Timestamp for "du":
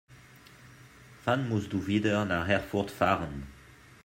1.73-1.85